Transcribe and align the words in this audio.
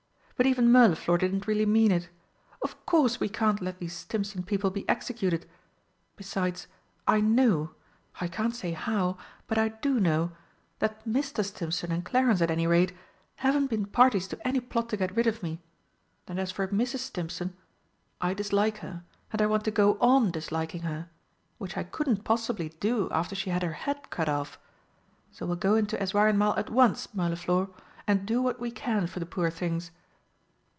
But 0.41 0.47
even 0.47 0.71
Mirliflor 0.71 1.19
didn't 1.19 1.45
really 1.45 1.67
mean 1.67 1.91
it! 1.91 2.09
Of 2.63 2.87
course 2.87 3.19
we 3.19 3.29
can't 3.29 3.61
let 3.61 3.77
these 3.77 3.93
Stimpson 3.93 4.41
people 4.41 4.71
be 4.71 4.89
executed. 4.89 5.47
Besides, 6.15 6.65
I 7.07 7.21
know 7.21 7.75
I 8.19 8.27
can't 8.27 8.55
say 8.55 8.71
how, 8.71 9.19
but 9.45 9.59
I 9.59 9.67
do 9.69 9.99
know 9.99 10.31
that 10.79 11.07
Mr. 11.07 11.45
Stimpson 11.45 11.91
and 11.91 12.03
Clarence, 12.03 12.41
at 12.41 12.49
any 12.49 12.65
rate, 12.65 12.91
haven't 13.35 13.67
been 13.69 13.85
parties 13.85 14.27
to 14.29 14.47
any 14.47 14.59
plot 14.59 14.89
to 14.89 14.97
get 14.97 15.15
rid 15.15 15.27
of 15.27 15.43
me. 15.43 15.61
And 16.27 16.39
as 16.39 16.51
for 16.51 16.67
Mrs. 16.69 17.01
Stimpson, 17.01 17.55
I 18.19 18.33
dislike 18.33 18.77
her, 18.79 19.03
and 19.31 19.43
I 19.43 19.45
want 19.45 19.63
to 19.65 19.69
go 19.69 19.95
on 20.01 20.31
disliking 20.31 20.81
her 20.81 21.07
which 21.59 21.77
I 21.77 21.83
couldn't 21.83 22.23
possibly 22.23 22.69
do 22.79 23.11
after 23.11 23.35
she 23.35 23.51
had 23.51 23.61
her 23.61 23.73
head 23.73 24.09
cut 24.09 24.27
off! 24.27 24.57
So 25.31 25.45
we'll 25.45 25.55
go 25.55 25.75
into 25.75 26.01
Eswareinmal 26.01 26.57
at 26.57 26.71
once, 26.71 27.13
Mirliflor, 27.13 27.69
and 28.07 28.25
do 28.25 28.41
what 28.41 28.59
we 28.59 28.71
can 28.71 29.05
for 29.05 29.19
the 29.19 29.27
poor 29.27 29.51
things." 29.51 29.91